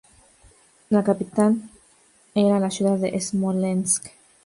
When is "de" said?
2.97-3.21